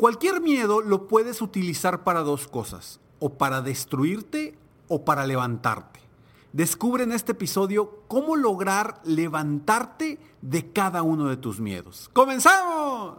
[0.00, 4.56] Cualquier miedo lo puedes utilizar para dos cosas, o para destruirte
[4.88, 6.00] o para levantarte.
[6.54, 12.08] Descubre en este episodio cómo lograr levantarte de cada uno de tus miedos.
[12.14, 13.18] ¡Comenzamos!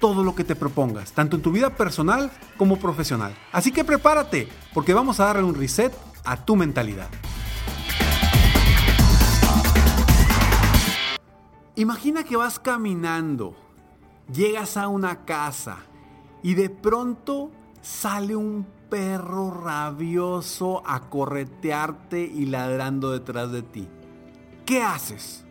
[0.00, 3.34] todo lo que te propongas, tanto en tu vida personal como profesional.
[3.52, 5.92] Así que prepárate, porque vamos a darle un reset
[6.24, 7.08] a tu mentalidad.
[11.74, 13.54] Imagina que vas caminando,
[14.32, 15.78] llegas a una casa
[16.42, 17.52] y de pronto
[17.82, 23.88] sale un perro rabioso a corretearte y ladrando detrás de ti.
[24.66, 25.44] ¿Qué haces?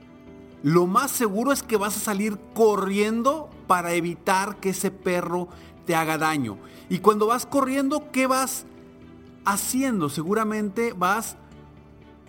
[0.64, 5.50] Lo más seguro es que vas a salir corriendo para evitar que ese perro
[5.86, 6.58] te haga daño.
[6.90, 8.66] Y cuando vas corriendo, ¿qué vas
[9.46, 10.10] haciendo?
[10.10, 11.38] Seguramente vas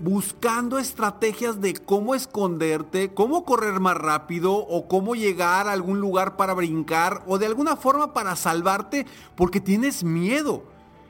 [0.00, 6.36] buscando estrategias de cómo esconderte, cómo correr más rápido o cómo llegar a algún lugar
[6.36, 10.62] para brincar o de alguna forma para salvarte porque tienes miedo.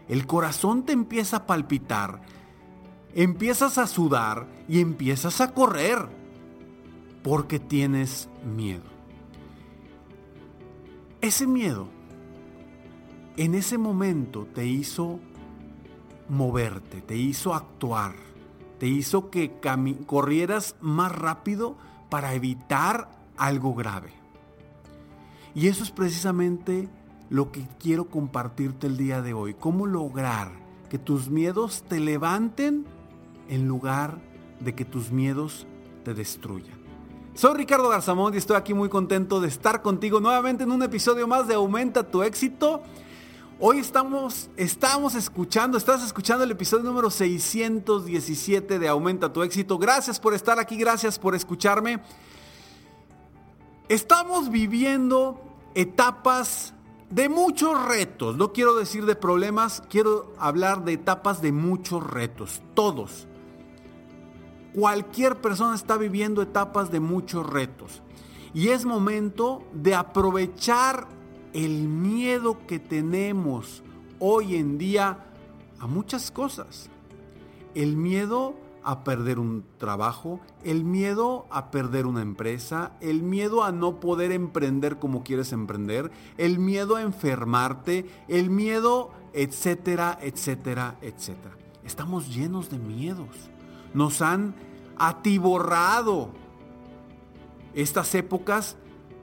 [0.08, 2.22] El corazón te empieza a palpitar,
[3.14, 6.08] empiezas a sudar y empiezas a correr
[7.22, 8.97] porque tienes miedo.
[11.20, 11.88] Ese miedo
[13.36, 15.18] en ese momento te hizo
[16.28, 18.14] moverte, te hizo actuar,
[18.78, 19.60] te hizo que
[20.06, 21.76] corrieras más rápido
[22.08, 24.12] para evitar algo grave.
[25.54, 26.88] Y eso es precisamente
[27.30, 29.54] lo que quiero compartirte el día de hoy.
[29.54, 30.52] Cómo lograr
[30.88, 32.86] que tus miedos te levanten
[33.48, 34.20] en lugar
[34.60, 35.66] de que tus miedos
[36.04, 36.77] te destruyan.
[37.38, 41.28] Soy Ricardo Garzamón y estoy aquí muy contento de estar contigo nuevamente en un episodio
[41.28, 42.82] más de Aumenta tu éxito.
[43.60, 49.78] Hoy estamos, estamos escuchando, estás escuchando el episodio número 617 de Aumenta tu éxito.
[49.78, 52.00] Gracias por estar aquí, gracias por escucharme.
[53.88, 55.40] Estamos viviendo
[55.76, 56.74] etapas
[57.08, 58.36] de muchos retos.
[58.36, 62.62] No quiero decir de problemas, quiero hablar de etapas de muchos retos.
[62.74, 63.27] Todos,
[64.78, 68.00] Cualquier persona está viviendo etapas de muchos retos.
[68.54, 71.08] Y es momento de aprovechar
[71.52, 73.82] el miedo que tenemos
[74.20, 75.26] hoy en día
[75.80, 76.90] a muchas cosas.
[77.74, 83.72] El miedo a perder un trabajo, el miedo a perder una empresa, el miedo a
[83.72, 91.56] no poder emprender como quieres emprender, el miedo a enfermarte, el miedo, etcétera, etcétera, etcétera.
[91.82, 93.50] Estamos llenos de miedos.
[93.92, 94.67] Nos han
[94.98, 96.30] atiborrado
[97.74, 98.76] estas épocas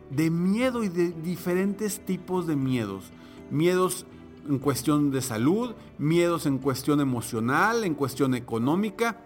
[0.10, 3.12] de miedo y de diferentes tipos de miedos.
[3.50, 4.06] Miedos
[4.48, 9.22] en cuestión de salud, miedos en cuestión emocional, en cuestión económica.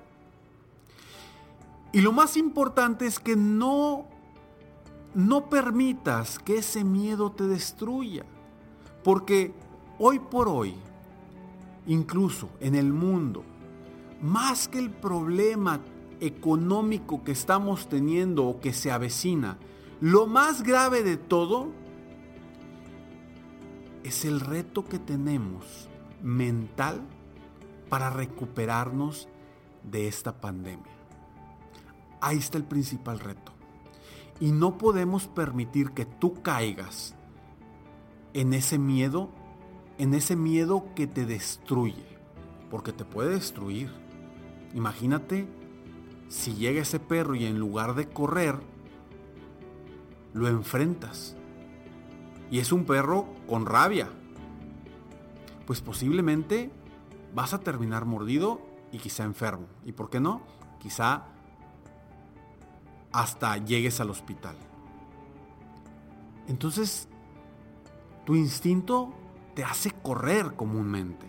[1.91, 4.05] Y lo más importante es que no
[5.13, 8.25] no permitas que ese miedo te destruya,
[9.03, 9.53] porque
[9.97, 10.75] hoy por hoy,
[11.87, 13.43] incluso en el mundo,
[14.21, 15.79] más que el problema
[16.19, 19.57] económico que estamos teniendo o que se avecina,
[20.01, 21.69] lo más grave de todo
[24.03, 25.89] es el reto que tenemos
[26.21, 27.01] mental
[27.89, 29.27] para recuperarnos
[29.83, 30.93] de esta pandemia.
[32.21, 33.51] Ahí está el principal reto.
[34.39, 37.15] Y no podemos permitir que tú caigas
[38.33, 39.29] en ese miedo,
[39.97, 42.05] en ese miedo que te destruye,
[42.69, 43.91] porque te puede destruir.
[44.73, 45.47] Imagínate
[46.29, 48.59] si llega ese perro y en lugar de correr,
[50.33, 51.35] lo enfrentas.
[52.51, 54.09] Y es un perro con rabia.
[55.65, 56.71] Pues posiblemente
[57.33, 58.61] vas a terminar mordido
[58.91, 59.67] y quizá enfermo.
[59.83, 60.43] ¿Y por qué no?
[60.79, 61.25] Quizá
[63.11, 64.55] hasta llegues al hospital.
[66.47, 67.07] Entonces,
[68.25, 69.13] tu instinto
[69.55, 71.25] te hace correr comúnmente.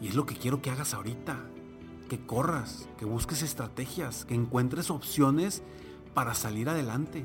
[0.00, 1.53] Y es lo que quiero que hagas ahorita
[2.08, 5.62] que corras, que busques estrategias, que encuentres opciones
[6.12, 7.24] para salir adelante,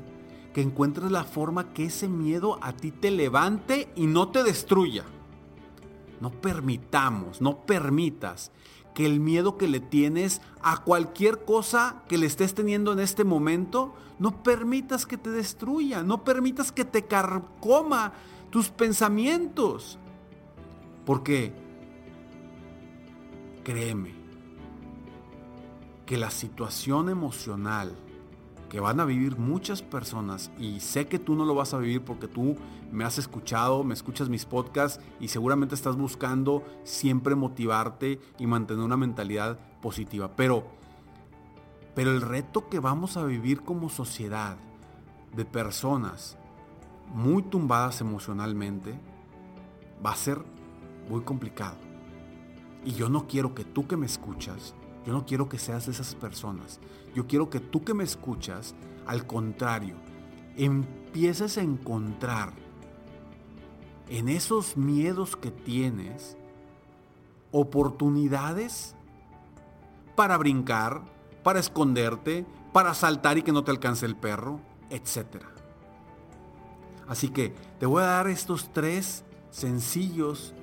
[0.52, 5.04] que encuentres la forma que ese miedo a ti te levante y no te destruya.
[6.20, 8.50] No permitamos, no permitas
[8.94, 13.24] que el miedo que le tienes a cualquier cosa que le estés teniendo en este
[13.24, 18.12] momento, no permitas que te destruya, no permitas que te carcoma
[18.50, 19.98] tus pensamientos.
[21.06, 21.52] Porque,
[23.64, 24.19] créeme,
[26.10, 27.94] que la situación emocional
[28.68, 32.02] que van a vivir muchas personas y sé que tú no lo vas a vivir
[32.02, 32.56] porque tú
[32.90, 38.84] me has escuchado, me escuchas mis podcasts y seguramente estás buscando siempre motivarte y mantener
[38.84, 40.34] una mentalidad positiva.
[40.34, 40.64] Pero,
[41.94, 44.56] pero el reto que vamos a vivir como sociedad
[45.36, 46.36] de personas
[47.14, 48.98] muy tumbadas emocionalmente
[50.04, 50.42] va a ser
[51.08, 51.76] muy complicado.
[52.84, 54.74] Y yo no quiero que tú que me escuchas,
[55.04, 56.80] yo no quiero que seas de esas personas.
[57.14, 58.74] Yo quiero que tú que me escuchas,
[59.06, 59.96] al contrario,
[60.56, 62.52] empieces a encontrar
[64.08, 66.36] en esos miedos que tienes
[67.52, 68.94] oportunidades
[70.16, 71.02] para brincar,
[71.42, 74.60] para esconderte, para saltar y que no te alcance el perro,
[74.90, 75.44] etc.
[77.08, 80.54] Así que te voy a dar estos tres sencillos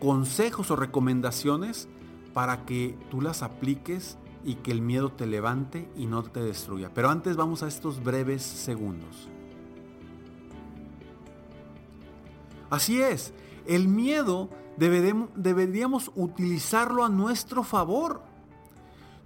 [0.00, 1.88] consejos o recomendaciones
[2.34, 6.90] para que tú las apliques y que el miedo te levante y no te destruya.
[6.92, 9.28] Pero antes vamos a estos breves segundos.
[12.68, 13.32] Así es,
[13.66, 18.20] el miedo deberíamos utilizarlo a nuestro favor.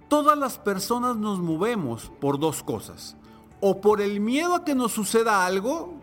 [0.07, 3.17] Todas las personas nos movemos por dos cosas.
[3.59, 5.98] O por el miedo a que nos suceda algo,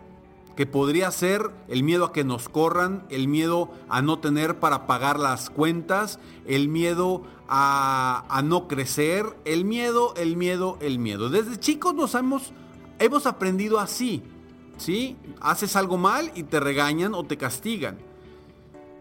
[0.57, 4.87] que podría ser el miedo a que nos corran, el miedo a no tener para
[4.87, 6.17] pagar las cuentas,
[6.47, 11.29] el miedo a, no crecer, el miedo, el miedo, el miedo.
[11.29, 12.53] Desde chicos nos hemos,
[12.97, 14.23] hemos aprendido así,
[14.77, 15.15] ¿sí?
[15.41, 17.99] Haces algo mal y te regañan o te castigan.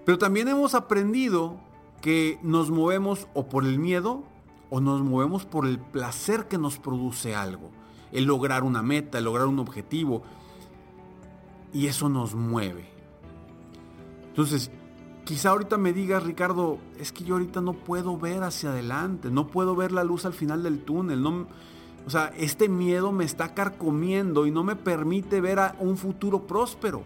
[0.05, 1.57] Pero también hemos aprendido
[2.03, 4.25] que nos movemos o por el miedo
[4.69, 7.71] o nos movemos por el placer que nos produce algo.
[8.13, 10.23] El lograr una meta, el lograr un objetivo
[11.77, 12.89] y eso nos mueve.
[14.29, 14.71] Entonces,
[15.27, 19.49] quizá ahorita me digas, Ricardo, es que yo ahorita no puedo ver hacia adelante, no
[19.49, 21.47] puedo ver la luz al final del túnel, no,
[22.07, 26.47] o sea, este miedo me está carcomiendo y no me permite ver a un futuro
[26.47, 27.05] próspero.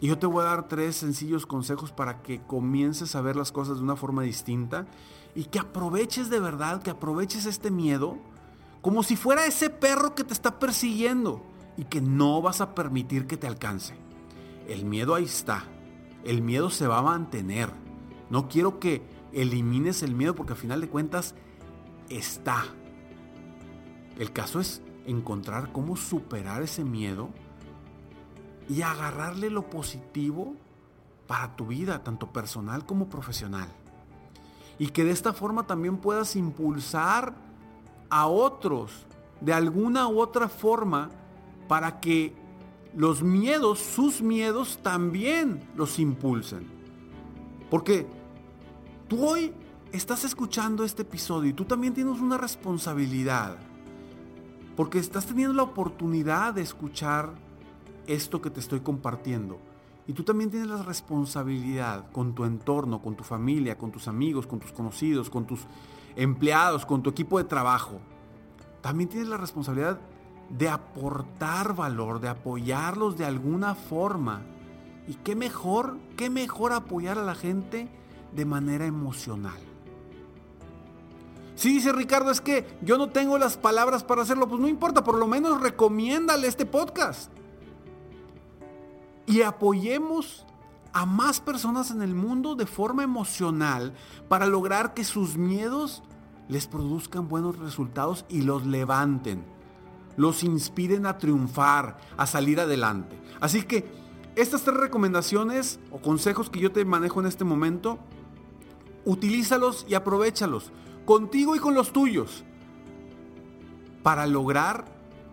[0.00, 3.52] Y yo te voy a dar tres sencillos consejos para que comiences a ver las
[3.52, 4.86] cosas de una forma distinta
[5.34, 8.16] y que aproveches de verdad, que aproveches este miedo
[8.80, 11.42] como si fuera ese perro que te está persiguiendo
[11.76, 13.94] y que no vas a permitir que te alcance.
[14.68, 15.64] El miedo ahí está.
[16.24, 17.70] El miedo se va a mantener.
[18.30, 21.34] No quiero que elimines el miedo porque al final de cuentas
[22.08, 22.64] está.
[24.18, 27.30] El caso es encontrar cómo superar ese miedo
[28.68, 30.54] y agarrarle lo positivo
[31.26, 33.68] para tu vida, tanto personal como profesional.
[34.78, 37.34] Y que de esta forma también puedas impulsar
[38.08, 39.06] a otros
[39.40, 41.10] de alguna u otra forma
[41.68, 42.34] para que
[42.94, 46.66] los miedos, sus miedos también los impulsen.
[47.70, 48.06] Porque
[49.08, 49.52] tú hoy
[49.92, 53.56] estás escuchando este episodio y tú también tienes una responsabilidad.
[54.76, 57.34] Porque estás teniendo la oportunidad de escuchar
[58.06, 59.58] esto que te estoy compartiendo.
[60.06, 64.46] Y tú también tienes la responsabilidad con tu entorno, con tu familia, con tus amigos,
[64.46, 65.60] con tus conocidos, con tus
[66.14, 68.00] empleados, con tu equipo de trabajo.
[68.82, 69.98] También tienes la responsabilidad
[70.50, 74.42] de aportar valor, de apoyarlos de alguna forma.
[75.06, 77.88] Y qué mejor, qué mejor apoyar a la gente
[78.32, 79.58] de manera emocional.
[81.56, 85.04] Si dice Ricardo, es que yo no tengo las palabras para hacerlo, pues no importa,
[85.04, 87.30] por lo menos recomiéndale este podcast.
[89.26, 90.44] Y apoyemos
[90.92, 93.94] a más personas en el mundo de forma emocional
[94.28, 96.02] para lograr que sus miedos
[96.48, 99.53] les produzcan buenos resultados y los levanten
[100.16, 103.18] los inspiren a triunfar, a salir adelante.
[103.40, 103.84] Así que
[104.36, 107.98] estas tres recomendaciones o consejos que yo te manejo en este momento,
[109.04, 110.72] utilízalos y aprovechalos
[111.04, 112.44] contigo y con los tuyos
[114.02, 114.84] para lograr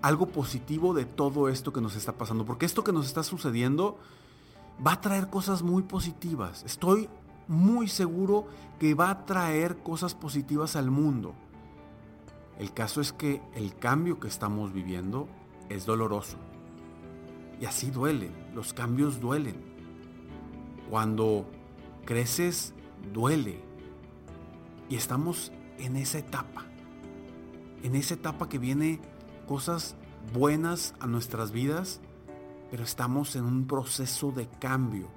[0.01, 2.45] algo positivo de todo esto que nos está pasando.
[2.45, 3.97] Porque esto que nos está sucediendo
[4.85, 6.63] va a traer cosas muy positivas.
[6.63, 7.09] Estoy
[7.47, 8.47] muy seguro
[8.79, 11.35] que va a traer cosas positivas al mundo.
[12.61, 15.27] El caso es que el cambio que estamos viviendo
[15.69, 16.37] es doloroso.
[17.59, 19.55] Y así duelen, los cambios duelen.
[20.87, 21.49] Cuando
[22.05, 22.75] creces,
[23.11, 23.63] duele.
[24.89, 26.65] Y estamos en esa etapa.
[27.81, 28.99] En esa etapa que viene
[29.47, 29.95] cosas
[30.31, 31.99] buenas a nuestras vidas,
[32.69, 35.07] pero estamos en un proceso de cambio.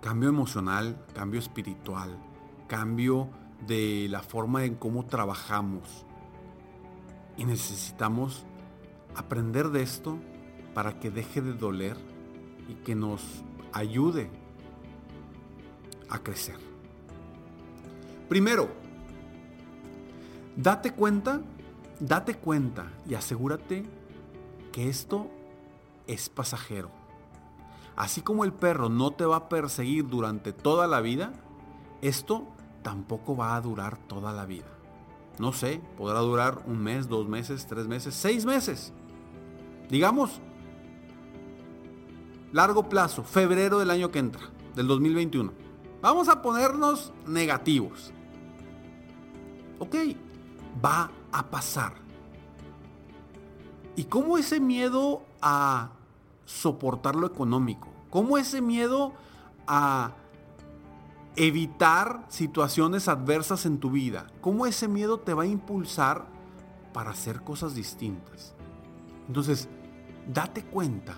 [0.00, 2.16] Cambio emocional, cambio espiritual,
[2.66, 3.28] cambio
[3.66, 6.06] de la forma en cómo trabajamos.
[7.36, 8.44] Y necesitamos
[9.14, 10.18] aprender de esto
[10.74, 11.96] para que deje de doler
[12.68, 13.22] y que nos
[13.72, 14.30] ayude
[16.08, 16.56] a crecer.
[18.28, 18.68] Primero,
[20.56, 21.40] date cuenta,
[22.00, 23.84] date cuenta y asegúrate
[24.72, 25.30] que esto
[26.06, 26.90] es pasajero.
[27.94, 31.32] Así como el perro no te va a perseguir durante toda la vida,
[32.00, 32.48] esto
[32.82, 34.66] tampoco va a durar toda la vida.
[35.38, 38.92] No sé, podrá durar un mes, dos meses, tres meses, seis meses.
[39.88, 40.40] Digamos,
[42.52, 44.42] largo plazo, febrero del año que entra,
[44.74, 45.52] del 2021.
[46.00, 48.12] Vamos a ponernos negativos.
[49.78, 49.96] Ok,
[50.84, 51.94] va a pasar.
[53.96, 55.90] ¿Y cómo ese miedo a
[56.44, 57.88] soportar lo económico?
[58.10, 59.12] ¿Cómo ese miedo
[59.66, 60.12] a
[61.36, 64.26] evitar situaciones adversas en tu vida?
[64.40, 66.26] ¿Cómo ese miedo te va a impulsar
[66.92, 68.54] para hacer cosas distintas?
[69.28, 69.68] Entonces,
[70.32, 71.14] date cuenta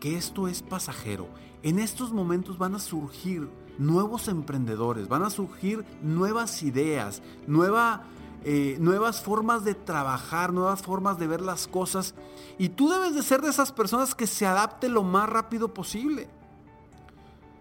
[0.00, 1.28] que esto es pasajero.
[1.62, 8.04] En estos momentos van a surgir nuevos emprendedores, van a surgir nuevas ideas, nueva,
[8.44, 12.14] eh, nuevas formas de trabajar, nuevas formas de ver las cosas.
[12.58, 16.28] Y tú debes de ser de esas personas que se adapte lo más rápido posible.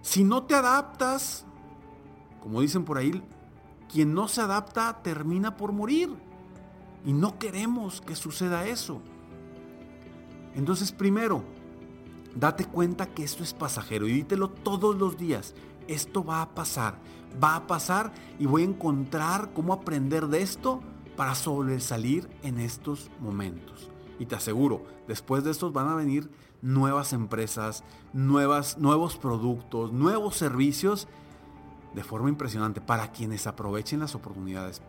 [0.01, 1.45] Si no te adaptas,
[2.41, 3.21] como dicen por ahí,
[3.91, 6.09] quien no se adapta termina por morir.
[7.05, 9.01] Y no queremos que suceda eso.
[10.55, 11.43] Entonces, primero,
[12.35, 15.53] date cuenta que esto es pasajero y dítelo todos los días.
[15.87, 16.95] Esto va a pasar,
[17.41, 20.81] va a pasar y voy a encontrar cómo aprender de esto
[21.15, 23.89] para sobresalir en estos momentos.
[24.19, 26.29] Y te aseguro, después de estos van a venir
[26.61, 27.83] nuevas empresas,
[28.13, 31.07] nuevas, nuevos productos, nuevos servicios
[31.95, 34.81] de forma impresionante para quienes aprovechen las oportunidades.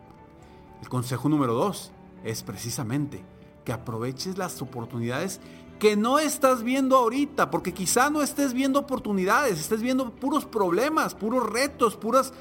[0.83, 1.93] El consejo número dos
[2.25, 3.25] es precisamente
[3.65, 5.41] que aproveches las oportunidades
[5.79, 11.15] que no estás viendo ahorita, porque quizá no estés viendo oportunidades, estés viendo puros problemas,
[11.15, 12.35] puros retos, puras,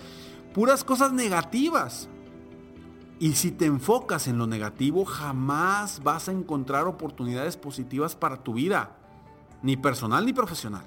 [0.53, 2.09] puras cosas negativas.
[3.19, 8.53] Y si te enfocas en lo negativo, jamás vas a encontrar oportunidades positivas para tu
[8.53, 8.95] vida,
[9.61, 10.85] ni personal ni profesional.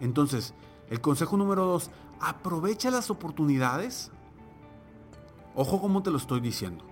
[0.00, 0.52] Entonces,
[0.90, 4.10] el consejo número dos, aprovecha las oportunidades.
[5.54, 6.84] Ojo como te lo estoy diciendo.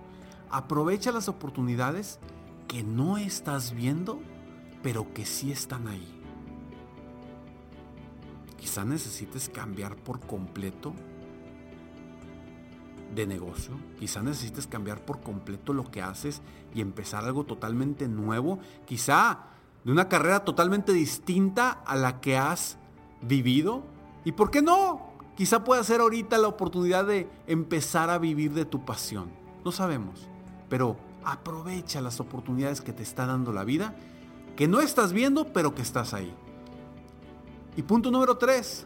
[0.49, 2.19] Aprovecha las oportunidades
[2.67, 4.19] que no estás viendo
[4.85, 6.21] pero que sí están ahí.
[8.55, 10.93] Quizá necesites cambiar por completo
[13.15, 16.41] de negocio, quizá necesites cambiar por completo lo que haces
[16.73, 19.39] y empezar algo totalmente nuevo, quizá
[19.83, 22.77] de una carrera totalmente distinta a la que has
[23.21, 23.83] vivido.
[24.25, 25.13] ¿Y por qué no?
[25.37, 29.29] Quizá pueda ser ahorita la oportunidad de empezar a vivir de tu pasión.
[29.63, 30.27] No sabemos,
[30.69, 33.95] pero aprovecha las oportunidades que te está dando la vida
[34.55, 36.33] que no estás viendo, pero que estás ahí.
[37.75, 38.85] Y punto número tres,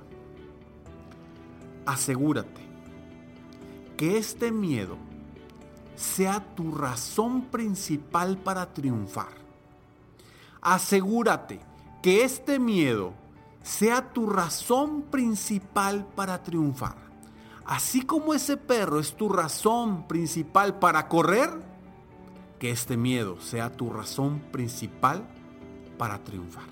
[1.85, 2.68] asegúrate
[3.99, 4.95] que este miedo
[5.97, 9.33] sea tu razón principal para triunfar.
[10.61, 11.59] Asegúrate
[12.01, 13.13] que este miedo
[13.61, 16.95] sea tu razón principal para triunfar.
[17.65, 21.49] Así como ese perro es tu razón principal para correr,
[22.57, 25.27] que este miedo sea tu razón principal
[25.97, 26.69] para triunfar.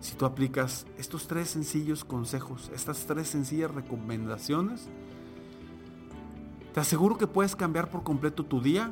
[0.00, 4.90] Si tú aplicas estos tres sencillos consejos, estas tres sencillas recomendaciones,
[6.74, 8.90] te aseguro que puedes cambiar por completo tu día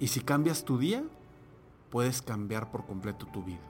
[0.00, 1.04] y si cambias tu día,
[1.88, 3.60] puedes cambiar por completo tu vida.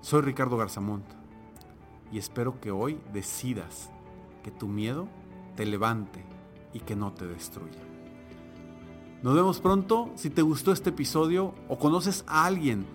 [0.00, 1.04] Soy Ricardo Garzamont
[2.10, 3.90] y espero que hoy decidas
[4.42, 5.08] que tu miedo
[5.56, 6.24] te levante
[6.72, 7.80] y que no te destruya.
[9.22, 10.10] Nos vemos pronto.
[10.14, 12.86] Si te gustó este episodio o conoces a alguien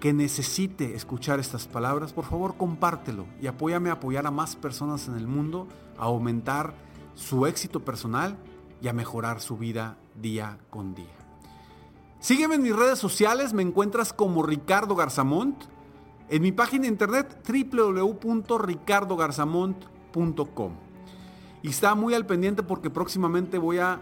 [0.00, 5.08] que necesite escuchar estas palabras, por favor compártelo y apóyame a apoyar a más personas
[5.08, 5.66] en el mundo
[5.98, 6.74] a aumentar
[7.14, 8.38] su éxito personal
[8.80, 11.06] y a mejorar su vida día con día.
[12.20, 15.56] Sígueme en mis redes sociales, me encuentras como Ricardo Garzamont,
[16.28, 20.72] en mi página de internet www.ricardogarzamont.com.
[21.62, 24.00] Y está muy al pendiente porque próximamente voy a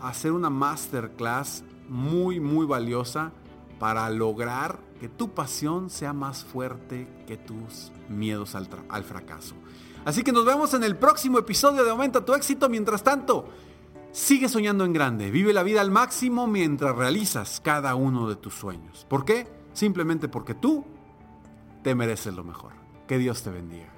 [0.00, 3.32] hacer una masterclass muy, muy valiosa
[3.78, 9.54] para lograr que tu pasión sea más fuerte que tus miedos al, al, fracaso.
[10.04, 12.68] Así que nos vemos en el próximo episodio de Aumenta tu éxito.
[12.68, 13.48] Mientras tanto,
[14.12, 18.54] sigue soñando en grande, vive la vida al máximo mientras realizas cada uno de tus
[18.54, 19.06] sueños.
[19.08, 19.46] ¿Por qué?
[19.72, 20.84] Simplemente porque tú
[21.82, 22.72] te mereces lo mejor.
[23.06, 23.97] Que Dios te bendiga.